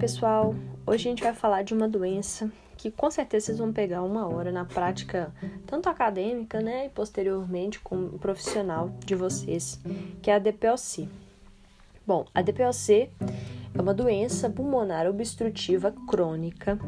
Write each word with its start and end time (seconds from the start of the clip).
pessoal! 0.00 0.54
Hoje 0.86 1.08
a 1.08 1.10
gente 1.10 1.22
vai 1.22 1.34
falar 1.34 1.62
de 1.62 1.74
uma 1.74 1.86
doença 1.86 2.50
que 2.74 2.90
com 2.90 3.10
certeza 3.10 3.46
vocês 3.46 3.58
vão 3.58 3.70
pegar 3.70 4.02
uma 4.02 4.26
hora 4.26 4.50
na 4.50 4.64
prática, 4.64 5.30
tanto 5.66 5.90
acadêmica, 5.90 6.58
né, 6.58 6.86
e 6.86 6.88
posteriormente 6.88 7.78
como 7.80 8.18
profissional 8.18 8.90
de 9.04 9.14
vocês, 9.14 9.78
que 10.22 10.30
é 10.30 10.34
a 10.36 10.38
DPOC. 10.38 11.06
Bom, 12.06 12.24
a 12.34 12.40
DPOC 12.40 13.10
é 13.74 13.82
uma 13.82 13.92
doença 13.92 14.48
pulmonar 14.48 15.06
obstrutiva 15.06 15.92
crônica 16.08 16.78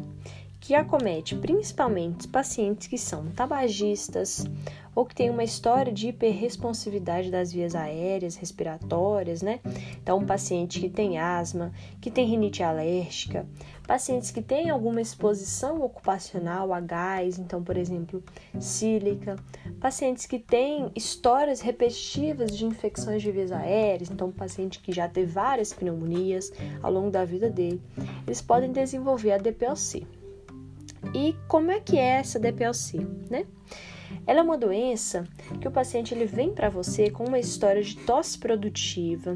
que 0.63 0.77
acomete 0.77 1.35
principalmente 1.35 2.29
pacientes 2.29 2.87
que 2.87 2.97
são 2.97 3.27
tabagistas 3.33 4.47
ou 4.95 5.05
que 5.05 5.13
têm 5.13 5.29
uma 5.29 5.43
história 5.43 5.93
de 5.93 6.09
hiperresponsividade 6.09 7.33
das 7.33 7.53
vias 7.53 7.75
aéreas, 7.75 8.37
respiratórias, 8.37 9.43
né? 9.43 9.59
Então, 10.01 10.19
um 10.19 10.25
paciente 10.25 10.79
que 10.79 10.89
tem 10.89 11.19
asma, 11.19 11.73
que 12.01 12.13
tem 12.13 12.29
rinite 12.29 12.63
alérgica, 12.63 13.45
pacientes 13.89 14.31
que 14.31 14.41
têm 14.41 14.71
alguma 14.71 15.01
exposição 15.01 15.83
ocupacional 15.83 16.73
a 16.73 16.79
gás, 16.79 17.41
então, 17.41 17.61
por 17.61 17.77
exemplo, 17.77 18.23
sílica, 18.61 19.35
pacientes 19.81 20.27
que 20.27 20.39
têm 20.39 20.93
histórias 20.95 21.61
repetitivas 21.61 22.57
de 22.57 22.65
infecções 22.65 23.21
de 23.21 23.33
vias 23.33 23.51
aéreas, 23.51 24.11
então, 24.13 24.29
um 24.29 24.33
paciente 24.33 24.79
que 24.79 24.93
já 24.93 25.09
teve 25.09 25.33
várias 25.33 25.73
pneumonias 25.73 26.53
ao 26.81 26.93
longo 26.93 27.11
da 27.11 27.25
vida 27.25 27.51
dele, 27.51 27.83
eles 28.25 28.41
podem 28.41 28.71
desenvolver 28.71 29.33
a 29.33 29.39
DPOC. 29.39 30.22
E 31.15 31.37
como 31.49 31.71
é 31.71 31.81
que 31.81 31.99
é 31.99 32.19
essa 32.19 32.39
DPLC, 32.39 32.99
né? 33.31 33.47
Ela 34.27 34.41
é 34.41 34.43
uma 34.43 34.59
doença 34.59 35.25
que 35.61 35.67
o 35.67 35.71
paciente 35.71 36.15
ele 36.15 36.27
vem 36.27 36.53
para 36.53 36.69
você 36.69 37.11
com 37.11 37.25
uma 37.25 37.39
história 37.39 37.83
de 37.83 37.97
tosse 37.97 38.39
produtiva, 38.39 39.35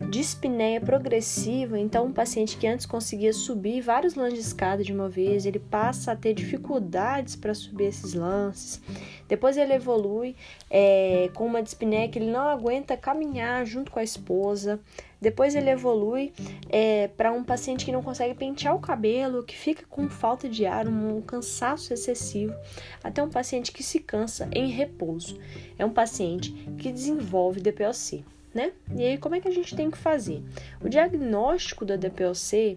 dispneia 0.00 0.80
progressiva, 0.80 1.78
então 1.78 2.06
um 2.06 2.12
paciente 2.12 2.56
que 2.56 2.66
antes 2.66 2.86
conseguia 2.86 3.32
subir 3.32 3.80
vários 3.80 4.14
lances 4.14 4.34
de 4.34 4.40
escada 4.40 4.82
de 4.82 4.92
uma 4.92 5.08
vez, 5.08 5.44
ele 5.44 5.58
passa 5.58 6.12
a 6.12 6.16
ter 6.16 6.34
dificuldades 6.34 7.34
para 7.34 7.52
subir 7.52 7.86
esses 7.86 8.14
lances. 8.14 8.80
Depois 9.28 9.56
ele 9.56 9.74
evolui 9.74 10.36
é, 10.70 11.30
com 11.34 11.44
uma 11.44 11.62
dispneia 11.62 12.08
que 12.08 12.18
ele 12.18 12.30
não 12.30 12.48
aguenta 12.48 12.96
caminhar 12.96 13.66
junto 13.66 13.90
com 13.90 13.98
a 13.98 14.02
esposa. 14.02 14.80
Depois 15.20 15.54
ele 15.54 15.68
evolui 15.68 16.32
é, 16.70 17.08
para 17.08 17.32
um 17.32 17.42
paciente 17.42 17.84
que 17.84 17.92
não 17.92 18.02
consegue 18.02 18.34
pentear 18.34 18.74
o 18.74 18.80
cabelo, 18.80 19.42
que 19.42 19.56
fica 19.56 19.84
com 19.90 20.08
falta 20.08 20.48
de 20.48 20.64
ar, 20.64 20.86
um 20.86 21.20
cansaço 21.20 21.92
excessivo, 21.92 22.54
até 23.02 23.22
um 23.22 23.28
paciente 23.28 23.72
que 23.72 23.82
se 23.82 23.98
cansa 23.98 24.48
em 24.54 24.68
repouso. 24.68 25.38
É 25.76 25.84
um 25.84 25.90
paciente 25.90 26.52
que 26.78 26.92
desenvolve 26.92 27.60
DPOC 27.60 28.24
né? 28.58 28.72
E 28.96 29.04
aí, 29.04 29.16
como 29.16 29.36
é 29.36 29.40
que 29.40 29.46
a 29.46 29.52
gente 29.52 29.76
tem 29.76 29.88
que 29.88 29.96
fazer? 29.96 30.42
O 30.80 30.88
diagnóstico 30.88 31.84
da 31.84 31.94
DPOC 31.94 32.76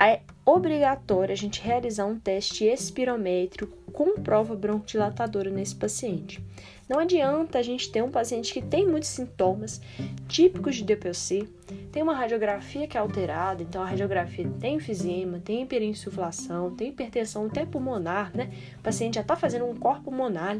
é 0.00 0.20
obrigatório 0.44 1.32
a 1.32 1.36
gente 1.36 1.62
realizar 1.62 2.04
um 2.06 2.18
teste 2.18 2.64
espirométrico 2.64 3.76
com 3.92 4.20
prova 4.20 4.56
broncodilatadora 4.56 5.50
nesse 5.50 5.76
paciente. 5.76 6.42
Não 6.88 6.98
adianta 6.98 7.58
a 7.58 7.62
gente 7.62 7.92
ter 7.92 8.02
um 8.02 8.10
paciente 8.10 8.52
que 8.52 8.62
tem 8.62 8.88
muitos 8.88 9.10
sintomas 9.10 9.80
típicos 10.26 10.76
de 10.76 10.84
DPOC, 10.84 11.46
tem 11.92 12.02
uma 12.02 12.14
radiografia 12.14 12.88
que 12.88 12.96
é 12.96 13.00
alterada, 13.00 13.62
então 13.62 13.82
a 13.82 13.86
radiografia 13.86 14.50
tem 14.58 14.76
enfisema, 14.76 15.38
tem 15.38 15.62
hiperinsuflação, 15.62 16.74
tem 16.74 16.88
hipertensão 16.88 17.44
até 17.46 17.66
pulmonar, 17.66 18.34
né? 18.34 18.50
O 18.78 18.82
paciente 18.82 19.16
já 19.16 19.20
está 19.20 19.36
fazendo 19.36 19.66
um 19.66 19.76
corpo 19.76 20.04
pulmonar, 20.04 20.56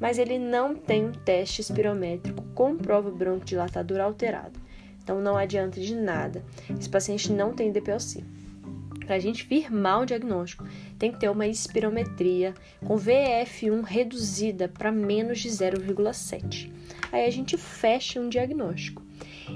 mas 0.00 0.18
ele 0.18 0.38
não 0.38 0.74
tem 0.74 1.04
um 1.04 1.12
teste 1.12 1.60
espirométrico 1.60 2.42
com 2.54 2.76
prova 2.76 3.10
broncodilatadora 3.10 4.04
alterada. 4.04 4.58
Então 5.02 5.20
não 5.20 5.36
adianta 5.36 5.80
de 5.80 5.94
nada. 5.94 6.44
Esse 6.78 6.88
paciente 6.88 7.30
não 7.32 7.52
tem 7.52 7.70
DPOC 7.70 8.24
para 9.10 9.16
a 9.16 9.18
gente 9.18 9.42
firmar 9.42 10.02
o 10.02 10.06
diagnóstico, 10.06 10.64
tem 10.96 11.10
que 11.10 11.18
ter 11.18 11.28
uma 11.28 11.44
espirometria 11.44 12.54
com 12.86 12.94
VF1 12.94 13.82
reduzida 13.82 14.68
para 14.68 14.92
menos 14.92 15.40
de 15.40 15.48
0,7. 15.48 16.70
Aí 17.10 17.26
a 17.26 17.30
gente 17.30 17.56
fecha 17.56 18.20
um 18.20 18.28
diagnóstico. 18.28 19.02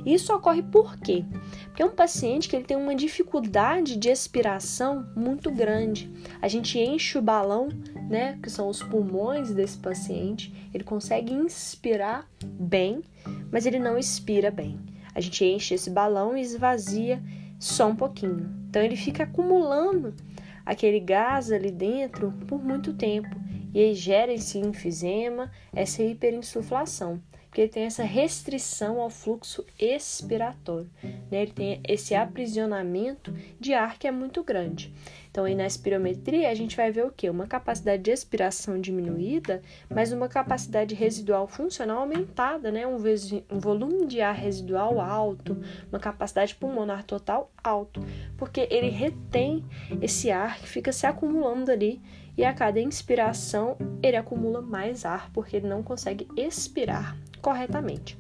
Isso 0.04 0.34
ocorre 0.34 0.62
por 0.62 0.96
quê? 0.98 1.24
Porque 1.66 1.82
é 1.82 1.86
um 1.86 1.94
paciente 1.94 2.48
que 2.48 2.56
ele 2.56 2.64
tem 2.64 2.76
uma 2.76 2.94
dificuldade 2.94 3.96
de 3.96 4.08
expiração 4.08 5.06
muito 5.16 5.50
grande. 5.50 6.10
A 6.40 6.48
gente 6.48 6.78
enche 6.78 7.18
o 7.18 7.22
balão, 7.22 7.68
né, 8.08 8.38
que 8.42 8.50
são 8.50 8.68
os 8.68 8.82
pulmões 8.82 9.52
desse 9.52 9.78
paciente, 9.78 10.52
ele 10.72 10.84
consegue 10.84 11.32
inspirar 11.32 12.28
bem, 12.44 13.02
mas 13.50 13.66
ele 13.66 13.78
não 13.78 13.98
expira 13.98 14.50
bem. 14.50 14.78
A 15.14 15.20
gente 15.20 15.44
enche 15.44 15.74
esse 15.74 15.90
balão 15.90 16.36
e 16.36 16.40
esvazia 16.40 17.22
só 17.58 17.88
um 17.88 17.96
pouquinho. 17.96 18.50
Então 18.68 18.82
ele 18.82 18.96
fica 18.96 19.24
acumulando 19.24 20.14
aquele 20.66 21.00
gás 21.00 21.52
ali 21.52 21.70
dentro 21.70 22.32
por 22.46 22.62
muito 22.62 22.92
tempo 22.94 23.44
e 23.72 23.80
aí 23.80 23.94
gera 23.94 24.32
esse 24.32 24.58
enfisema, 24.58 25.50
essa 25.74 26.02
hiperinsuflação, 26.02 27.20
porque 27.54 27.60
ele 27.60 27.70
tem 27.70 27.84
essa 27.84 28.02
restrição 28.02 29.00
ao 29.00 29.08
fluxo 29.08 29.64
expiratório, 29.78 30.90
né? 31.30 31.42
ele 31.42 31.52
tem 31.52 31.80
esse 31.86 32.12
aprisionamento 32.12 33.32
de 33.60 33.72
ar 33.72 33.96
que 33.96 34.08
é 34.08 34.10
muito 34.10 34.42
grande. 34.42 34.92
Então, 35.30 35.44
aí 35.44 35.54
na 35.54 35.64
espirometria, 35.64 36.50
a 36.50 36.54
gente 36.54 36.76
vai 36.76 36.90
ver 36.90 37.06
o 37.06 37.12
que? 37.12 37.30
Uma 37.30 37.46
capacidade 37.46 38.02
de 38.02 38.10
expiração 38.10 38.80
diminuída, 38.80 39.62
mas 39.88 40.10
uma 40.10 40.26
capacidade 40.28 40.96
residual 40.96 41.46
funcional 41.46 41.98
aumentada, 41.98 42.72
né? 42.72 42.84
Um, 42.88 42.96
um 42.96 43.60
volume 43.60 44.04
de 44.04 44.20
ar 44.20 44.34
residual 44.34 45.00
alto, 45.00 45.56
uma 45.92 46.00
capacidade 46.00 46.56
pulmonar 46.56 47.04
total 47.04 47.52
alto, 47.62 48.04
porque 48.36 48.66
ele 48.68 48.88
retém 48.88 49.64
esse 50.02 50.28
ar 50.28 50.58
que 50.58 50.66
fica 50.66 50.90
se 50.90 51.06
acumulando 51.06 51.70
ali 51.70 52.02
e 52.36 52.44
a 52.44 52.52
cada 52.52 52.80
inspiração 52.80 53.76
ele 54.02 54.16
acumula 54.16 54.60
mais 54.60 55.04
ar 55.04 55.30
porque 55.32 55.54
ele 55.54 55.68
não 55.68 55.84
consegue 55.84 56.26
expirar 56.36 57.16
corretamente. 57.44 58.16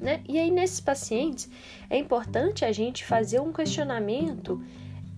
Né? 0.00 0.22
E 0.26 0.38
aí, 0.38 0.50
nesses 0.50 0.80
pacientes, 0.80 1.50
é 1.90 1.98
importante 1.98 2.64
a 2.64 2.72
gente 2.72 3.04
fazer 3.04 3.38
um 3.38 3.52
questionamento 3.52 4.64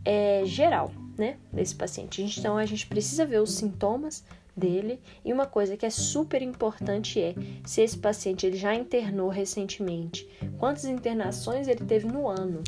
é, 0.04 0.42
geral 0.44 0.90
né, 1.16 1.36
desse 1.52 1.76
paciente. 1.76 2.20
Então 2.20 2.56
a 2.56 2.66
gente 2.66 2.84
precisa 2.88 3.24
ver 3.24 3.40
os 3.40 3.54
sintomas 3.54 4.24
dele 4.56 4.98
e 5.24 5.32
uma 5.32 5.46
coisa 5.46 5.76
que 5.76 5.86
é 5.86 5.90
super 5.90 6.42
importante 6.42 7.20
é 7.20 7.34
se 7.64 7.80
esse 7.80 7.96
paciente 7.96 8.44
ele 8.44 8.56
já 8.56 8.74
internou 8.74 9.28
recentemente, 9.28 10.28
quantas 10.58 10.84
internações 10.84 11.68
ele 11.68 11.84
teve 11.84 12.08
no 12.08 12.28
ano. 12.28 12.64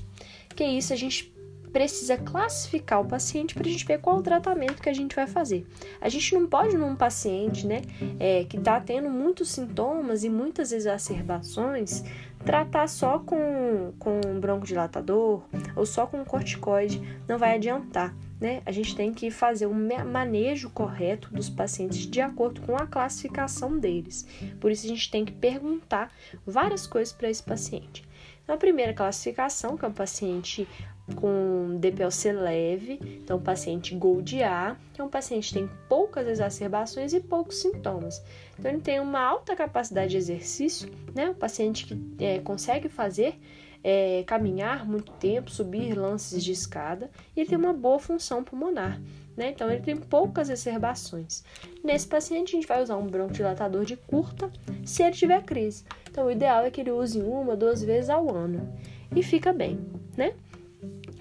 Que 0.54 0.64
isso 0.64 0.92
a 0.92 0.96
gente 0.96 1.33
precisa 1.74 2.16
classificar 2.16 3.00
o 3.00 3.04
paciente 3.04 3.52
para 3.52 3.66
a 3.66 3.68
gente 3.68 3.84
ver 3.84 3.98
qual 3.98 4.18
o 4.18 4.22
tratamento 4.22 4.80
que 4.80 4.88
a 4.88 4.92
gente 4.92 5.16
vai 5.16 5.26
fazer. 5.26 5.66
A 6.00 6.08
gente 6.08 6.32
não 6.32 6.46
pode 6.46 6.76
num 6.76 6.94
paciente, 6.94 7.66
né, 7.66 7.82
é, 8.20 8.44
que 8.44 8.56
está 8.56 8.80
tendo 8.80 9.10
muitos 9.10 9.50
sintomas 9.50 10.22
e 10.22 10.30
muitas 10.30 10.70
exacerbações 10.70 12.04
tratar 12.44 12.86
só 12.88 13.18
com, 13.18 13.92
com 13.98 14.20
broncodilatador 14.38 15.42
ou 15.74 15.84
só 15.84 16.06
com 16.06 16.24
corticoide 16.24 17.02
não 17.26 17.38
vai 17.38 17.56
adiantar 17.56 18.14
né? 18.40 18.60
A 18.66 18.72
gente 18.72 18.94
tem 18.94 19.12
que 19.12 19.30
fazer 19.30 19.66
um 19.66 19.88
manejo 20.04 20.68
correto 20.68 21.32
dos 21.32 21.48
pacientes 21.48 22.06
de 22.06 22.20
acordo 22.20 22.60
com 22.60 22.76
a 22.76 22.86
classificação 22.86 23.78
deles. 23.78 24.26
Por 24.60 24.70
isso 24.70 24.84
a 24.84 24.88
gente 24.88 25.10
tem 25.10 25.24
que 25.24 25.32
perguntar 25.32 26.12
várias 26.46 26.86
coisas 26.86 27.10
para 27.10 27.30
esse 27.30 27.42
paciente. 27.42 28.04
Na 28.46 28.56
primeira 28.56 28.92
classificação, 28.92 29.76
que 29.76 29.84
é 29.84 29.88
um 29.88 29.92
paciente 29.92 30.68
com 31.16 31.76
DPLC 31.78 32.32
leve, 32.32 32.98
então 33.22 33.40
paciente 33.40 33.94
Gold 33.94 34.42
A, 34.42 34.76
que 34.92 35.00
é 35.00 35.04
um 35.04 35.08
paciente 35.08 35.48
que 35.48 35.54
tem 35.54 35.70
poucas 35.88 36.26
exacerbações 36.26 37.12
e 37.12 37.20
poucos 37.20 37.60
sintomas. 37.60 38.22
Então 38.58 38.70
ele 38.70 38.80
tem 38.80 39.00
uma 39.00 39.20
alta 39.20 39.54
capacidade 39.54 40.12
de 40.12 40.16
exercício, 40.16 40.90
né? 41.14 41.30
Um 41.30 41.34
paciente 41.34 41.86
que 41.86 42.24
é, 42.24 42.38
consegue 42.38 42.88
fazer 42.88 43.38
é, 43.82 44.24
caminhar 44.26 44.86
muito 44.86 45.12
tempo, 45.12 45.50
subir 45.50 45.94
lances 45.94 46.42
de 46.42 46.52
escada, 46.52 47.10
e 47.36 47.40
ele 47.40 47.48
tem 47.50 47.58
uma 47.58 47.74
boa 47.74 47.98
função 47.98 48.42
pulmonar. 48.42 48.98
Né? 49.36 49.50
Então, 49.50 49.70
ele 49.70 49.82
tem 49.82 49.96
poucas 49.96 50.48
exacerbações. 50.48 51.42
Nesse 51.82 52.06
paciente, 52.06 52.50
a 52.50 52.56
gente 52.56 52.68
vai 52.68 52.82
usar 52.82 52.96
um 52.96 53.06
broncodilatador 53.06 53.84
de 53.84 53.96
curta 53.96 54.50
se 54.84 55.02
ele 55.02 55.12
tiver 55.12 55.42
crise. 55.42 55.84
Então, 56.08 56.26
o 56.26 56.30
ideal 56.30 56.64
é 56.64 56.70
que 56.70 56.80
ele 56.80 56.92
use 56.92 57.20
uma, 57.20 57.56
duas 57.56 57.82
vezes 57.82 58.10
ao 58.10 58.32
ano. 58.34 58.72
E 59.14 59.22
fica 59.22 59.52
bem, 59.52 59.80
né? 60.16 60.34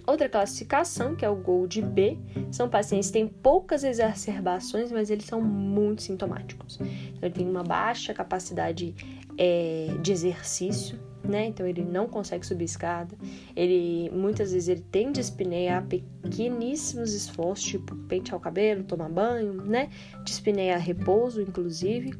Outra 0.06 0.27
classificação, 0.27 1.15
que 1.15 1.24
é 1.24 1.30
o 1.30 1.36
Gold 1.36 1.81
B, 1.81 2.18
são 2.51 2.69
pacientes 2.69 3.07
que 3.07 3.13
têm 3.13 3.27
poucas 3.27 3.83
exacerbações, 3.83 4.92
mas 4.92 5.09
eles 5.09 5.25
são 5.25 5.42
muito 5.42 6.04
sintomáticos. 6.04 6.77
Então, 6.80 7.19
ele 7.21 7.33
tem 7.33 7.50
uma 7.50 7.63
baixa 7.63 8.13
capacidade 8.13 8.94
é, 9.38 9.88
de 10.01 10.12
exercício, 10.12 11.00
né? 11.24 11.48
Então 11.48 11.66
ele 11.66 11.84
não 11.84 12.08
consegue 12.08 12.46
subir 12.46 12.66
escada. 12.66 13.16
Ele 13.56 14.10
muitas 14.12 14.52
vezes 14.52 14.70
ele 14.70 14.86
tem 14.92 15.12
dispneia 15.12 15.78
a 15.78 15.81
pequeníssimos 15.81 17.14
esforços, 17.14 17.66
tipo 17.66 17.96
pentear 18.08 18.38
o 18.38 18.40
cabelo, 18.40 18.84
tomar 18.84 19.10
banho, 19.10 19.54
né? 19.54 19.90
Dispneia 20.24 20.75
a 20.75 20.80
repouso, 20.80 21.42
inclusive. 21.42 22.14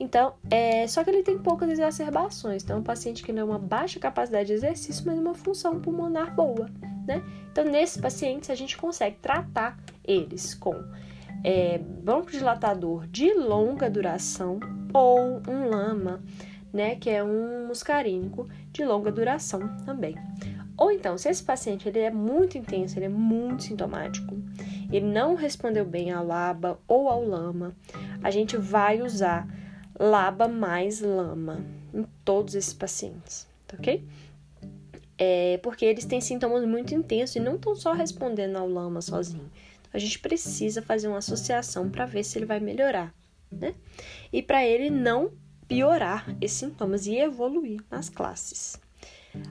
Então, 0.00 0.34
é, 0.48 0.86
só 0.86 1.02
que 1.02 1.10
ele 1.10 1.24
tem 1.24 1.36
poucas 1.36 1.68
exacerbações. 1.70 2.62
Então, 2.62 2.76
é 2.76 2.80
um 2.80 2.84
paciente 2.84 3.22
que 3.22 3.32
não 3.32 3.42
é 3.42 3.44
uma 3.44 3.58
baixa 3.58 3.98
capacidade 3.98 4.46
de 4.46 4.52
exercício, 4.52 5.04
mas 5.04 5.18
uma 5.18 5.34
função 5.34 5.80
pulmonar 5.80 6.34
boa, 6.36 6.70
né? 7.04 7.22
Então, 7.50 7.64
nesses 7.64 8.00
pacientes, 8.00 8.48
a 8.48 8.54
gente 8.54 8.76
consegue 8.76 9.16
tratar 9.20 9.76
eles 10.04 10.54
com 10.54 10.74
é, 11.42 11.78
broncodilatador 11.78 13.06
de 13.08 13.32
longa 13.34 13.90
duração 13.90 14.60
ou 14.92 15.42
um 15.48 15.68
lama, 15.68 16.22
né, 16.78 16.94
que 16.94 17.10
é 17.10 17.24
um 17.24 17.66
muscarínico 17.66 18.48
de 18.72 18.84
longa 18.84 19.10
duração 19.10 19.76
também. 19.84 20.14
Ou 20.76 20.92
então, 20.92 21.18
se 21.18 21.28
esse 21.28 21.42
paciente 21.42 21.88
ele 21.88 21.98
é 21.98 22.10
muito 22.10 22.56
intenso, 22.56 22.96
ele 22.96 23.06
é 23.06 23.08
muito 23.08 23.64
sintomático, 23.64 24.36
ele 24.92 25.06
não 25.06 25.34
respondeu 25.34 25.84
bem 25.84 26.12
ao 26.12 26.24
LABA 26.24 26.78
ou 26.86 27.08
ao 27.08 27.24
LAMA, 27.24 27.76
a 28.22 28.30
gente 28.30 28.56
vai 28.56 29.02
usar 29.02 29.48
LABA 29.98 30.46
mais 30.46 31.00
LAMA 31.00 31.64
em 31.92 32.04
todos 32.24 32.54
esses 32.54 32.72
pacientes, 32.72 33.48
tá 33.66 33.76
ok? 33.76 34.06
É 35.18 35.58
porque 35.60 35.84
eles 35.84 36.04
têm 36.04 36.20
sintomas 36.20 36.64
muito 36.64 36.94
intensos 36.94 37.34
e 37.34 37.40
não 37.40 37.56
estão 37.56 37.74
só 37.74 37.92
respondendo 37.92 38.54
ao 38.54 38.68
LAMA 38.68 39.00
sozinho. 39.00 39.50
Então, 39.80 39.90
a 39.94 39.98
gente 39.98 40.20
precisa 40.20 40.80
fazer 40.80 41.08
uma 41.08 41.18
associação 41.18 41.90
para 41.90 42.06
ver 42.06 42.22
se 42.22 42.38
ele 42.38 42.46
vai 42.46 42.60
melhorar, 42.60 43.12
né? 43.50 43.74
E 44.32 44.40
para 44.40 44.64
ele 44.64 44.90
não 44.90 45.32
piorar 45.68 46.26
esses 46.40 46.58
sintomas 46.58 47.06
e 47.06 47.16
evoluir 47.16 47.80
nas 47.90 48.08
classes. 48.08 48.80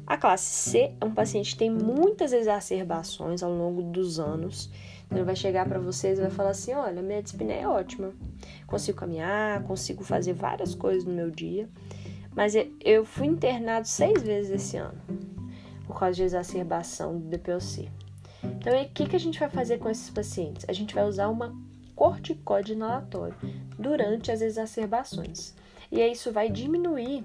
A 0.06 0.18
classe 0.18 0.70
C 0.72 0.92
é 1.00 1.06
um 1.06 1.14
paciente 1.14 1.52
que 1.52 1.60
tem 1.60 1.70
muitas 1.70 2.34
exacerbações 2.34 3.44
ao 3.44 3.54
longo 3.54 3.84
dos 3.84 4.20
anos. 4.20 4.70
Então, 5.06 5.20
ele 5.20 5.26
vai 5.26 5.36
chegar 5.36 5.68
para 5.68 5.80
vocês 5.80 6.18
e 6.18 6.22
vai 6.22 6.32
falar 6.32 6.50
assim: 6.50 6.74
olha, 6.74 7.02
minha 7.02 7.22
dispneia 7.22 7.62
é 7.62 7.68
ótima, 7.68 8.12
consigo 8.66 8.98
caminhar, 8.98 9.64
consigo 9.64 10.04
fazer 10.04 10.34
várias 10.34 10.76
coisas 10.76 11.06
no 11.06 11.14
meu 11.14 11.30
dia, 11.30 11.70
mas 12.36 12.54
eu 12.84 13.06
fui 13.06 13.28
internado 13.28 13.88
seis 13.88 14.22
vezes 14.22 14.52
esse 14.52 14.78
ano 14.78 15.00
por 15.86 15.98
causa 15.98 16.16
de 16.16 16.24
exacerbação 16.24 17.18
do 17.18 17.30
DPOC. 17.30 17.90
Então, 18.44 18.82
o 18.82 18.90
que, 18.90 19.08
que 19.08 19.16
a 19.16 19.20
gente 19.20 19.40
vai 19.40 19.50
fazer 19.50 19.78
com 19.78 19.90
esses 19.90 20.10
pacientes? 20.10 20.66
A 20.68 20.74
gente 20.74 20.94
vai 20.94 21.06
usar 21.06 21.30
uma 21.30 21.56
corticóide 21.96 22.74
inalatório 22.74 23.36
durante 23.80 24.32
as 24.32 24.42
exacerbações. 24.42 25.56
E 25.92 26.02
isso 26.02 26.32
vai 26.32 26.50
diminuir 26.50 27.24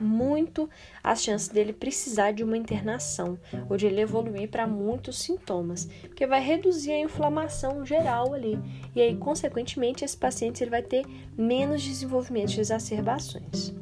muito 0.00 0.68
as 1.02 1.22
chances 1.22 1.48
dele 1.48 1.72
precisar 1.72 2.32
de 2.32 2.44
uma 2.44 2.56
internação 2.56 3.38
ou 3.68 3.76
de 3.76 3.86
ele 3.86 4.00
evoluir 4.00 4.48
para 4.48 4.66
muitos 4.66 5.18
sintomas, 5.18 5.88
porque 6.02 6.26
vai 6.26 6.40
reduzir 6.40 6.92
a 6.92 7.00
inflamação 7.00 7.84
geral 7.84 8.34
ali. 8.34 8.58
E 8.94 9.00
aí, 9.00 9.16
consequentemente, 9.16 10.04
esse 10.04 10.16
paciente 10.16 10.62
ele 10.62 10.70
vai 10.70 10.82
ter 10.82 11.04
menos 11.36 11.82
desenvolvimento 11.82 12.50
de 12.50 12.60
exacerbações. 12.60 13.74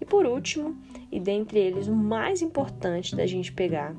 E 0.00 0.04
por 0.04 0.26
último, 0.26 0.76
e 1.10 1.18
dentre 1.18 1.58
eles 1.58 1.88
o 1.88 1.94
mais 1.94 2.42
importante 2.42 3.16
da 3.16 3.26
gente 3.26 3.52
pegar, 3.52 3.94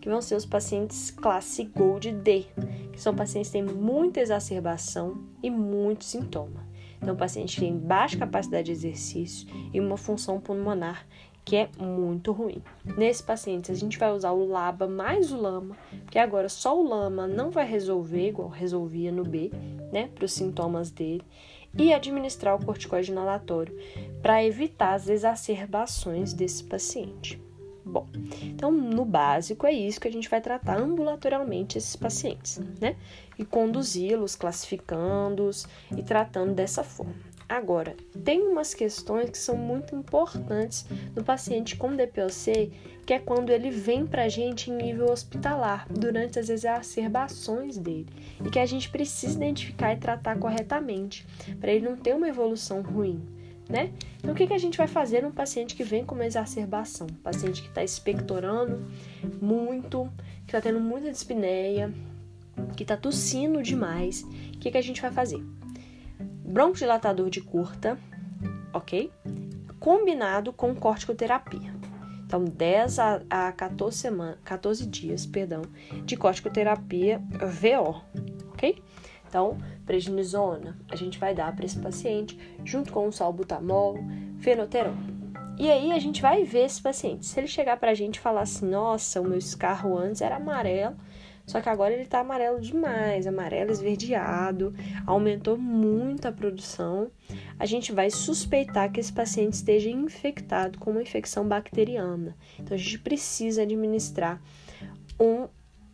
que 0.00 0.08
vão 0.08 0.22
ser 0.22 0.34
os 0.34 0.46
pacientes 0.46 1.10
classe 1.10 1.64
Gold 1.64 2.10
D, 2.12 2.46
que 2.92 3.00
são 3.00 3.14
pacientes 3.14 3.50
que 3.50 3.58
têm 3.58 3.62
muita 3.62 4.20
exacerbação 4.20 5.22
e 5.42 5.50
muito 5.50 6.04
sintoma. 6.04 6.69
Então, 7.00 7.14
o 7.14 7.18
paciente 7.18 7.58
tem 7.58 7.76
baixa 7.76 8.18
capacidade 8.18 8.66
de 8.66 8.72
exercício 8.72 9.48
e 9.72 9.80
uma 9.80 9.96
função 9.96 10.40
pulmonar 10.40 11.06
que 11.44 11.56
é 11.56 11.68
muito 11.78 12.32
ruim. 12.32 12.62
Nesse 12.96 13.22
paciente, 13.22 13.72
a 13.72 13.74
gente 13.74 13.98
vai 13.98 14.12
usar 14.12 14.30
o 14.30 14.46
LABA 14.46 14.86
mais 14.86 15.32
o 15.32 15.40
LAMA, 15.40 15.76
porque 16.04 16.18
agora 16.18 16.48
só 16.48 16.78
o 16.78 16.86
LAMA 16.86 17.26
não 17.26 17.50
vai 17.50 17.66
resolver 17.66 18.28
igual 18.28 18.48
resolvia 18.48 19.10
no 19.10 19.24
B, 19.24 19.50
né, 19.92 20.08
para 20.14 20.24
os 20.24 20.32
sintomas 20.32 20.90
dele, 20.90 21.24
e 21.76 21.92
administrar 21.92 22.54
o 22.54 22.64
corticoide 22.64 23.10
inalatório 23.10 23.76
para 24.22 24.44
evitar 24.44 24.94
as 24.94 25.08
exacerbações 25.08 26.32
desse 26.32 26.64
paciente. 26.64 27.40
Bom, 27.90 28.06
então 28.44 28.70
no 28.70 29.04
básico 29.04 29.66
é 29.66 29.72
isso 29.72 30.00
que 30.00 30.06
a 30.06 30.12
gente 30.12 30.28
vai 30.28 30.40
tratar 30.40 30.78
ambulatorialmente 30.78 31.76
esses 31.76 31.96
pacientes, 31.96 32.60
né? 32.80 32.94
E 33.36 33.44
conduzi-los, 33.44 34.36
classificando-os 34.36 35.66
e 35.96 36.02
tratando 36.02 36.54
dessa 36.54 36.84
forma. 36.84 37.14
Agora, 37.48 37.96
tem 38.24 38.42
umas 38.42 38.74
questões 38.74 39.28
que 39.28 39.38
são 39.38 39.56
muito 39.56 39.92
importantes 39.92 40.86
no 41.16 41.24
paciente 41.24 41.76
com 41.76 41.96
DPOC, 41.96 42.70
que 43.04 43.12
é 43.12 43.18
quando 43.18 43.50
ele 43.50 43.72
vem 43.72 44.06
para 44.06 44.22
a 44.22 44.28
gente 44.28 44.70
em 44.70 44.76
nível 44.76 45.10
hospitalar, 45.10 45.84
durante 45.90 46.38
as 46.38 46.48
exacerbações 46.48 47.76
dele, 47.76 48.06
e 48.44 48.50
que 48.50 48.58
a 48.60 48.66
gente 48.66 48.88
precisa 48.88 49.34
identificar 49.34 49.92
e 49.92 49.96
tratar 49.96 50.38
corretamente, 50.38 51.26
para 51.58 51.72
ele 51.72 51.88
não 51.88 51.96
ter 51.96 52.14
uma 52.14 52.28
evolução 52.28 52.82
ruim 52.82 53.20
né? 53.70 53.92
Então, 54.18 54.32
o 54.32 54.34
que, 54.34 54.46
que 54.46 54.52
a 54.52 54.58
gente 54.58 54.76
vai 54.76 54.88
fazer 54.88 55.22
num 55.22 55.30
paciente 55.30 55.74
que 55.74 55.84
vem 55.84 56.04
com 56.04 56.14
uma 56.14 56.26
exacerbação? 56.26 57.06
Paciente 57.22 57.62
que 57.62 57.68
está 57.68 57.82
expectorando 57.82 58.84
muito, 59.40 60.10
que 60.44 60.56
está 60.56 60.60
tendo 60.60 60.80
muita 60.80 61.10
dispneia, 61.10 61.92
que 62.76 62.82
está 62.82 62.96
tossindo 62.96 63.62
demais. 63.62 64.22
O 64.22 64.58
que, 64.58 64.70
que 64.70 64.78
a 64.78 64.82
gente 64.82 65.00
vai 65.00 65.12
fazer? 65.12 65.42
Broncodilatador 66.44 67.30
de 67.30 67.40
curta, 67.40 67.96
ok? 68.72 69.10
Combinado 69.78 70.52
com 70.52 70.74
corticoterapia. 70.74 71.72
Então, 72.26 72.44
10 72.44 72.98
a, 72.98 73.22
a 73.30 73.52
14, 73.52 73.96
semana, 73.96 74.38
14 74.44 74.86
dias 74.86 75.26
perdão, 75.26 75.62
de 76.04 76.16
corticoterapia 76.16 77.18
VO, 77.18 78.02
ok? 78.52 78.82
Então, 79.30 79.56
prednisona 79.86 80.76
a 80.90 80.96
gente 80.96 81.20
vai 81.20 81.32
dar 81.32 81.54
para 81.54 81.64
esse 81.64 81.78
paciente 81.78 82.36
junto 82.64 82.92
com 82.92 83.06
o 83.06 83.12
salbutamol, 83.12 83.96
fenoterol. 84.40 84.96
E 85.56 85.70
aí 85.70 85.92
a 85.92 85.98
gente 86.00 86.20
vai 86.20 86.42
ver 86.42 86.64
esse 86.64 86.82
paciente. 86.82 87.26
Se 87.26 87.38
ele 87.38 87.46
chegar 87.46 87.76
para 87.76 87.92
a 87.92 87.94
gente 87.94 88.16
e 88.16 88.20
falar 88.20 88.40
assim, 88.40 88.68
nossa, 88.68 89.20
o 89.20 89.24
meu 89.24 89.38
escarro 89.38 89.96
antes 89.96 90.20
era 90.20 90.36
amarelo, 90.36 90.96
só 91.46 91.60
que 91.60 91.68
agora 91.68 91.92
ele 91.94 92.02
está 92.02 92.20
amarelo 92.20 92.60
demais, 92.60 93.26
amarelo 93.26 93.70
esverdeado, 93.70 94.74
aumentou 95.06 95.56
muito 95.56 96.26
a 96.26 96.32
produção. 96.32 97.08
A 97.58 97.66
gente 97.66 97.92
vai 97.92 98.10
suspeitar 98.10 98.90
que 98.90 98.98
esse 98.98 99.12
paciente 99.12 99.54
esteja 99.54 99.90
infectado 99.90 100.78
com 100.78 100.90
uma 100.90 101.02
infecção 101.02 101.46
bacteriana. 101.46 102.36
Então 102.58 102.74
a 102.74 102.78
gente 102.78 102.98
precisa 102.98 103.62
administrar 103.62 104.40
um 105.20 105.46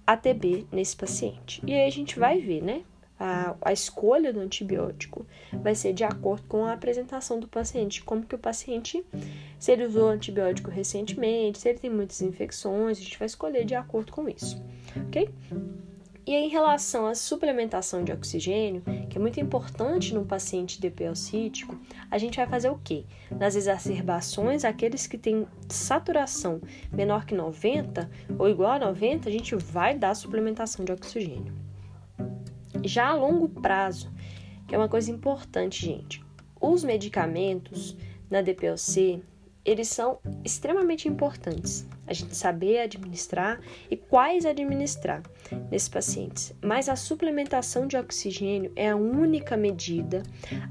ATB 0.07 0.67
nesse 0.73 0.97
paciente. 0.97 1.61
E 1.67 1.75
aí 1.75 1.87
a 1.87 1.91
gente 1.91 2.19
vai 2.19 2.39
ver, 2.39 2.63
né? 2.63 2.83
A, 3.19 3.55
a 3.63 3.73
escolha 3.73 4.33
do 4.33 4.41
antibiótico 4.41 5.27
vai 5.53 5.75
ser 5.75 5.93
de 5.93 6.05
acordo 6.05 6.47
com 6.49 6.65
a 6.65 6.73
apresentação 6.73 7.41
do 7.41 7.49
paciente, 7.49 8.03
como 8.03 8.25
que 8.25 8.35
o 8.35 8.39
paciente, 8.39 9.05
se 9.59 9.73
ele 9.73 9.85
usou 9.85 10.09
antibiótico 10.09 10.71
recentemente, 10.71 11.59
se 11.59 11.69
ele 11.69 11.79
tem 11.79 11.91
muitas 11.91 12.21
infecções, 12.21 12.99
a 12.99 13.03
gente 13.03 13.19
vai 13.19 13.27
escolher 13.27 13.65
de 13.65 13.75
acordo 13.75 14.13
com 14.13 14.29
isso, 14.29 14.63
ok? 15.09 15.29
E 16.27 16.35
em 16.35 16.49
relação 16.49 17.07
à 17.07 17.15
suplementação 17.15 18.03
de 18.03 18.11
oxigênio, 18.11 18.83
que 19.09 19.17
é 19.17 19.21
muito 19.21 19.39
importante 19.39 20.13
no 20.13 20.27
paciente 20.27 20.81
DPLcítico, 20.81 21.79
a 22.11 22.19
gente 22.19 22.37
vai 22.37 22.49
fazer 22.49 22.69
o 22.69 22.81
quê? 22.83 23.05
Nas 23.31 23.55
exacerbações, 23.55 24.65
aqueles 24.65 25.07
que 25.07 25.17
têm 25.17 25.47
saturação 25.69 26.61
menor 26.93 27.25
que 27.25 27.33
90 27.33 28.11
ou 28.37 28.49
igual 28.49 28.73
a 28.73 28.79
90, 28.81 29.29
a 29.29 29.33
gente 29.33 29.55
vai 29.55 29.97
dar 29.97 30.17
suplementação 30.17 30.85
de 30.85 30.91
oxigênio. 30.91 31.66
Já 32.85 33.09
a 33.09 33.15
longo 33.15 33.49
prazo, 33.49 34.13
que 34.67 34.75
é 34.75 34.79
uma 34.79 34.89
coisa 34.89 35.11
importante, 35.11 35.85
gente, 35.85 36.25
os 36.61 36.85
medicamentos 36.85 37.97
na 38.31 38.41
DPOC, 38.43 39.23
eles 39.67 39.89
são 39.89 40.19
extremamente 40.45 41.09
importantes. 41.09 41.87
A 42.07 42.13
gente 42.13 42.37
saber 42.37 42.79
administrar 42.79 43.61
e 43.91 43.97
quais 43.97 44.47
administrar 44.47 45.23
nesses 45.71 45.89
pacientes. 45.89 46.55
Mas 46.63 46.89
a 46.89 46.95
suplementação 46.95 47.85
de 47.87 47.97
oxigênio 47.97 48.71
é 48.77 48.91
a 48.91 48.97
única 48.97 49.57
medida 49.57 50.23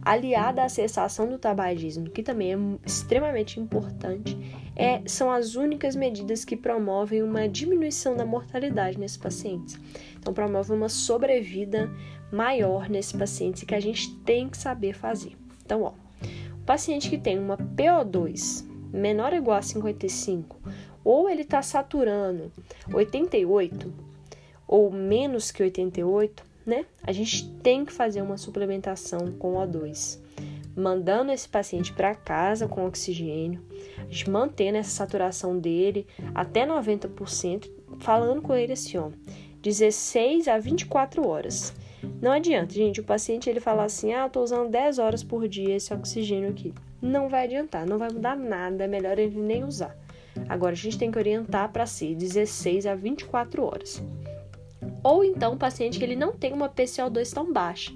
aliada 0.02 0.64
à 0.64 0.70
cessação 0.70 1.28
do 1.28 1.38
tabagismo, 1.38 2.10
que 2.10 2.24
também 2.24 2.54
é 2.54 2.58
extremamente 2.86 3.60
importante. 3.60 4.38
É, 4.78 5.02
são 5.06 5.30
as 5.30 5.56
únicas 5.56 5.94
medidas 5.96 6.46
que 6.46 6.56
promovem 6.56 7.22
uma 7.22 7.50
diminuição 7.50 8.16
da 8.16 8.26
mortalidade 8.26 8.98
nesses 8.98 9.18
pacientes. 9.18 9.78
Então, 10.18 10.34
promove 10.34 10.72
uma 10.72 10.90
sobrevida 10.90 11.92
maior 12.32 12.90
nesse 12.90 13.18
paciente 13.18 13.66
que 13.66 13.76
a 13.76 13.80
gente 13.80 14.16
tem 14.20 14.48
que 14.48 14.58
saber 14.58 14.94
fazer. 14.94 15.36
Então, 15.66 15.84
ó, 15.84 15.94
o 16.54 16.66
paciente 16.66 17.10
que 17.10 17.18
tem 17.18 17.38
uma 17.38 17.58
PO2 17.58 18.65
menor 18.92 19.32
ou 19.32 19.38
igual 19.38 19.58
a 19.58 19.62
55, 19.62 20.58
ou 21.04 21.30
ele 21.30 21.42
está 21.42 21.62
saturando 21.62 22.52
88 22.92 24.06
ou 24.68 24.92
menos 24.92 25.52
que 25.52 25.64
88, 25.64 26.44
né? 26.66 26.86
A 27.04 27.12
gente 27.12 27.48
tem 27.62 27.86
que 27.86 27.94
fazer 27.94 28.22
uma 28.22 28.38
suplementação 28.38 29.32
com 29.34 29.56
O2, 29.56 30.20
mandando 30.76 31.32
esse 31.32 31.48
paciente 31.48 31.94
para 31.94 32.16
casa 32.16 32.68
com 32.68 32.86
oxigênio, 32.86 33.62
a 33.98 34.12
gente 34.12 34.30
mantendo 34.30 34.78
essa 34.78 34.90
saturação 34.90 35.58
dele 35.58 36.08
até 36.34 36.66
90%, 36.66 37.70
falando 38.00 38.42
com 38.42 38.56
ele 38.56 38.74
assim, 38.74 38.98
ó, 38.98 39.10
16 39.62 40.48
a 40.48 40.58
24 40.58 41.28
horas. 41.28 41.74
Não 42.22 42.32
adianta, 42.32 42.74
gente, 42.74 43.02
o 43.02 43.04
paciente 43.04 43.50
ele 43.50 43.60
falar 43.60 43.86
assim: 43.86 44.14
"Ah, 44.14 44.30
tô 44.30 44.44
usando 44.44 44.70
10 44.70 45.00
horas 45.00 45.24
por 45.24 45.48
dia 45.48 45.76
esse 45.76 45.92
oxigênio 45.92 46.50
aqui". 46.50 46.72
Não 47.02 47.30
vai 47.30 47.46
adiantar, 47.46 47.86
não 47.86 47.98
vai 47.98 48.10
mudar 48.10 48.36
nada, 48.36 48.84
é 48.84 48.88
melhor 48.88 49.20
ele 49.20 49.40
nem 49.40 49.64
usar. 49.64 49.96
Agora 50.50 50.74
a 50.74 50.76
gente 50.76 50.98
tem 50.98 51.12
que 51.12 51.18
orientar 51.18 51.72
para 51.72 51.86
ser 51.86 52.16
16 52.16 52.86
a 52.86 52.96
24 52.96 53.64
horas. 53.64 54.04
Ou 55.04 55.24
então 55.24 55.54
o 55.54 55.58
paciente 55.58 55.98
que 55.98 56.04
ele 56.04 56.16
não 56.16 56.34
tem 56.34 56.52
uma 56.54 56.70
PCO2 56.70 57.34
tão 57.34 57.52
baixa, 57.52 57.94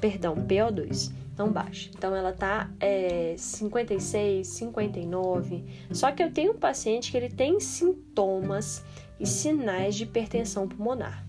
perdão, 0.00 0.36
PO2 0.36 1.12
tão 1.34 1.50
baixa. 1.50 1.90
Então 1.96 2.14
ela 2.14 2.32
tá 2.32 2.70
é, 2.80 3.34
56, 3.36 4.46
59. 4.46 5.64
Só 5.90 6.12
que 6.12 6.22
eu 6.22 6.32
tenho 6.32 6.52
um 6.52 6.58
paciente 6.58 7.10
que 7.10 7.16
ele 7.16 7.28
tem 7.28 7.58
sintomas 7.60 8.84
e 9.18 9.26
sinais 9.26 9.94
de 9.94 10.04
hipertensão 10.04 10.68
pulmonar. 10.68 11.26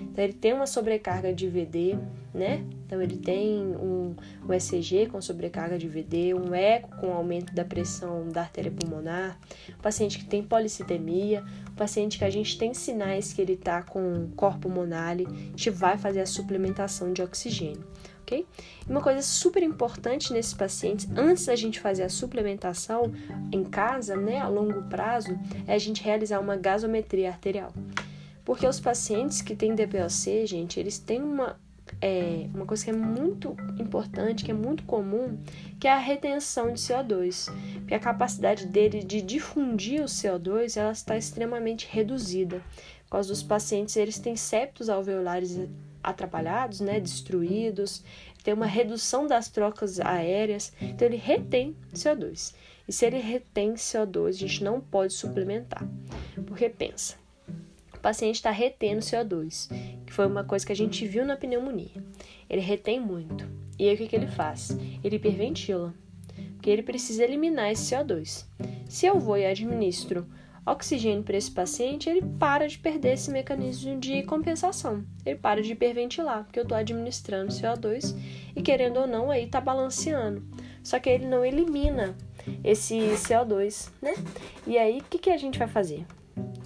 Então, 0.00 0.24
ele 0.24 0.32
tem 0.32 0.52
uma 0.52 0.66
sobrecarga 0.66 1.32
de 1.32 1.48
VD, 1.48 1.98
né? 2.32 2.64
Então, 2.86 3.00
ele 3.02 3.16
tem 3.16 3.58
um, 3.76 4.14
um 4.46 4.52
ECG 4.52 5.06
com 5.06 5.20
sobrecarga 5.20 5.78
de 5.78 5.88
VD, 5.88 6.34
um 6.34 6.54
eco 6.54 6.96
com 6.96 7.12
aumento 7.12 7.54
da 7.54 7.64
pressão 7.64 8.28
da 8.28 8.42
artéria 8.42 8.70
pulmonar, 8.70 9.38
um 9.70 9.82
paciente 9.82 10.18
que 10.18 10.24
tem 10.24 10.42
policitemia, 10.42 11.44
um 11.70 11.74
paciente 11.74 12.18
que 12.18 12.24
a 12.24 12.30
gente 12.30 12.56
tem 12.58 12.72
sinais 12.72 13.32
que 13.32 13.42
ele 13.42 13.54
está 13.54 13.82
com 13.82 14.28
corpo 14.36 14.60
pulmonar, 14.60 15.08
a 15.10 15.16
gente 15.16 15.70
vai 15.70 15.96
fazer 15.98 16.20
a 16.20 16.26
suplementação 16.26 17.12
de 17.12 17.22
oxigênio. 17.22 17.84
Okay? 18.22 18.46
Uma 18.86 19.00
coisa 19.00 19.22
super 19.22 19.62
importante 19.62 20.34
nesses 20.34 20.52
pacientes, 20.52 21.08
antes 21.16 21.46
da 21.46 21.56
gente 21.56 21.80
fazer 21.80 22.02
a 22.02 22.10
suplementação 22.10 23.10
em 23.50 23.64
casa, 23.64 24.16
né, 24.16 24.38
a 24.38 24.48
longo 24.48 24.82
prazo, 24.82 25.38
é 25.66 25.74
a 25.74 25.78
gente 25.78 26.02
realizar 26.02 26.38
uma 26.38 26.54
gasometria 26.54 27.30
arterial. 27.30 27.72
Porque 28.48 28.66
os 28.66 28.80
pacientes 28.80 29.42
que 29.42 29.54
têm 29.54 29.74
DPOC, 29.74 30.46
gente, 30.46 30.80
eles 30.80 30.98
têm 30.98 31.20
uma, 31.20 31.60
é, 32.00 32.48
uma 32.54 32.64
coisa 32.64 32.82
que 32.82 32.88
é 32.90 32.94
muito 32.94 33.54
importante, 33.78 34.42
que 34.42 34.50
é 34.50 34.54
muito 34.54 34.84
comum, 34.84 35.38
que 35.78 35.86
é 35.86 35.92
a 35.92 35.98
retenção 35.98 36.72
de 36.72 36.80
CO2. 36.80 37.52
Porque 37.80 37.92
a 37.92 38.00
capacidade 38.00 38.64
dele 38.64 39.04
de 39.04 39.20
difundir 39.20 40.00
o 40.00 40.06
CO2 40.06 40.78
ela 40.78 40.92
está 40.92 41.14
extremamente 41.14 41.86
reduzida. 41.90 42.62
Por 43.04 43.10
causa 43.10 43.28
dos 43.28 43.42
pacientes, 43.42 43.94
eles 43.96 44.18
têm 44.18 44.34
septos 44.34 44.88
alveolares 44.88 45.68
atrapalhados, 46.02 46.80
né, 46.80 46.98
destruídos, 46.98 48.02
tem 48.42 48.54
uma 48.54 48.64
redução 48.64 49.26
das 49.26 49.50
trocas 49.50 50.00
aéreas, 50.00 50.72
então 50.80 51.06
ele 51.06 51.18
retém 51.18 51.76
CO2. 51.92 52.54
E 52.88 52.92
se 52.94 53.04
ele 53.04 53.18
retém 53.18 53.74
CO2, 53.74 54.28
a 54.28 54.32
gente 54.32 54.64
não 54.64 54.80
pode 54.80 55.12
suplementar. 55.12 55.86
Porque 56.46 56.70
pensa, 56.70 57.16
o 57.98 58.00
paciente 58.00 58.36
está 58.36 58.50
retendo 58.50 59.00
CO2, 59.00 59.68
que 60.06 60.12
foi 60.12 60.26
uma 60.26 60.44
coisa 60.44 60.64
que 60.64 60.72
a 60.72 60.76
gente 60.76 61.06
viu 61.06 61.26
na 61.26 61.36
pneumonia. 61.36 62.02
Ele 62.48 62.60
retém 62.60 63.00
muito. 63.00 63.44
E 63.76 63.88
aí 63.88 63.94
o 63.94 63.98
que, 63.98 64.06
que 64.06 64.16
ele 64.16 64.28
faz? 64.28 64.70
Ele 65.02 65.16
hiperventila, 65.16 65.92
porque 66.54 66.70
ele 66.70 66.82
precisa 66.82 67.24
eliminar 67.24 67.72
esse 67.72 67.94
CO2. 67.94 68.46
Se 68.88 69.06
eu 69.06 69.18
vou 69.18 69.36
e 69.36 69.44
administro 69.44 70.26
oxigênio 70.64 71.24
para 71.24 71.36
esse 71.36 71.50
paciente, 71.50 72.08
ele 72.08 72.22
para 72.38 72.68
de 72.68 72.78
perder 72.78 73.14
esse 73.14 73.30
mecanismo 73.30 73.98
de 73.98 74.22
compensação. 74.22 75.04
Ele 75.26 75.38
para 75.38 75.62
de 75.62 75.72
hiperventilar, 75.72 76.44
porque 76.44 76.58
eu 76.58 76.64
estou 76.64 76.78
administrando 76.78 77.52
CO2 77.52 78.14
e, 78.54 78.62
querendo 78.62 79.00
ou 79.00 79.06
não, 79.06 79.30
aí 79.30 79.44
está 79.44 79.60
balanceando. 79.60 80.42
Só 80.82 80.98
que 80.98 81.08
ele 81.08 81.26
não 81.26 81.44
elimina 81.44 82.14
esse 82.62 82.96
CO2, 82.96 83.90
né? 84.00 84.14
E 84.66 84.78
aí, 84.78 84.98
o 84.98 85.04
que, 85.04 85.18
que 85.18 85.30
a 85.30 85.38
gente 85.38 85.58
vai 85.58 85.68
fazer? 85.68 86.06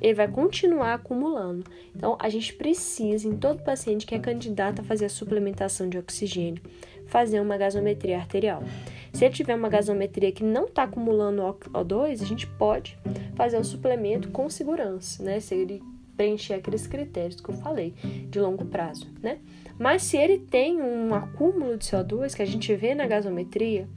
Ele 0.02 0.14
vai 0.14 0.26
continuar 0.26 0.94
acumulando. 0.94 1.64
Então, 1.94 2.16
a 2.18 2.28
gente 2.28 2.52
precisa, 2.54 3.28
em 3.28 3.36
todo 3.36 3.62
paciente 3.62 4.04
que 4.04 4.14
é 4.14 4.18
candidato 4.18 4.80
a 4.80 4.84
fazer 4.84 5.04
a 5.04 5.08
suplementação 5.08 5.88
de 5.88 5.96
oxigênio, 5.96 6.60
fazer 7.06 7.40
uma 7.40 7.56
gasometria 7.56 8.16
arterial. 8.16 8.64
Se 9.12 9.24
ele 9.24 9.34
tiver 9.34 9.54
uma 9.54 9.68
gasometria 9.68 10.32
que 10.32 10.42
não 10.42 10.64
está 10.64 10.82
acumulando 10.82 11.42
O2, 11.42 12.20
a 12.20 12.26
gente 12.26 12.46
pode 12.46 12.98
fazer 13.36 13.58
o 13.58 13.64
suplemento 13.64 14.30
com 14.30 14.50
segurança, 14.50 15.22
né? 15.22 15.38
Se 15.38 15.54
ele 15.54 15.80
preencher 16.16 16.54
aqueles 16.54 16.86
critérios 16.86 17.40
que 17.40 17.48
eu 17.48 17.54
falei, 17.54 17.94
de 18.28 18.40
longo 18.40 18.64
prazo, 18.64 19.06
né? 19.22 19.38
Mas 19.78 20.02
se 20.02 20.16
ele 20.16 20.38
tem 20.38 20.80
um 20.80 21.14
acúmulo 21.14 21.76
de 21.76 21.86
CO2 21.86 22.34
que 22.34 22.42
a 22.42 22.46
gente 22.46 22.74
vê 22.74 22.94
na 22.94 23.06
gasometria, 23.06 23.88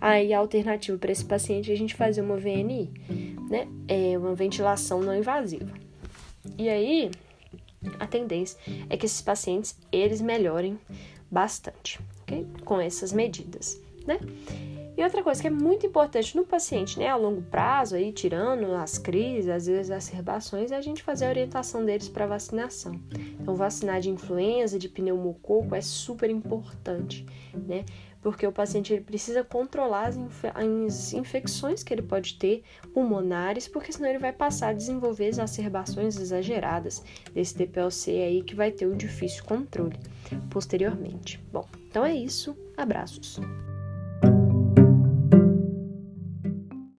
aí 0.00 0.32
a 0.32 0.38
alternativa 0.38 0.96
para 0.96 1.12
esse 1.12 1.24
paciente 1.24 1.70
é 1.70 1.74
a 1.74 1.76
gente 1.76 1.94
fazer 1.94 2.22
uma 2.22 2.36
VNI, 2.36 2.90
né? 3.48 3.68
É 3.88 4.16
uma 4.18 4.34
ventilação 4.34 5.00
não 5.00 5.14
invasiva. 5.14 5.72
E 6.58 6.68
aí, 6.68 7.10
a 7.98 8.06
tendência 8.06 8.58
é 8.88 8.96
que 8.96 9.06
esses 9.06 9.22
pacientes 9.22 9.76
eles 9.90 10.20
melhorem 10.20 10.78
bastante, 11.30 12.00
ok? 12.22 12.46
Com 12.64 12.80
essas 12.80 13.12
medidas, 13.12 13.80
né? 14.06 14.18
E 14.96 15.02
outra 15.02 15.24
coisa 15.24 15.40
que 15.40 15.48
é 15.48 15.50
muito 15.50 15.84
importante 15.84 16.36
no 16.36 16.44
paciente, 16.44 17.00
né, 17.00 17.08
a 17.08 17.16
longo 17.16 17.42
prazo, 17.42 17.96
aí 17.96 18.12
tirando 18.12 18.72
as 18.74 18.96
crises, 18.96 19.48
as 19.48 19.66
exacerbações, 19.66 20.70
é 20.70 20.76
a 20.76 20.80
gente 20.80 21.02
fazer 21.02 21.26
a 21.26 21.30
orientação 21.30 21.84
deles 21.84 22.08
para 22.08 22.28
vacinação. 22.28 23.00
Então, 23.40 23.56
vacinar 23.56 24.00
de 24.00 24.08
influenza, 24.08 24.78
de 24.78 24.88
pneumococo 24.88 25.74
é 25.74 25.80
super 25.80 26.30
importante, 26.30 27.26
né? 27.52 27.84
Porque 28.24 28.46
o 28.46 28.50
paciente 28.50 28.90
ele 28.90 29.02
precisa 29.02 29.44
controlar 29.44 30.08
as, 30.08 30.16
inf 30.16 30.44
as 30.54 31.12
infecções 31.12 31.82
que 31.82 31.92
ele 31.92 32.00
pode 32.00 32.36
ter 32.38 32.62
pulmonares, 32.94 33.68
porque 33.68 33.92
senão 33.92 34.08
ele 34.08 34.18
vai 34.18 34.32
passar 34.32 34.68
a 34.68 34.72
desenvolver 34.72 35.26
exacerbações 35.26 36.18
exageradas 36.18 37.04
desse 37.34 37.54
TPLC 37.54 38.10
aí 38.10 38.42
que 38.42 38.54
vai 38.54 38.72
ter 38.72 38.86
um 38.86 38.96
difícil 38.96 39.44
controle 39.44 39.98
posteriormente. 40.48 41.38
Bom, 41.52 41.68
então 41.86 42.02
é 42.02 42.14
isso. 42.14 42.56
Abraços. 42.78 43.38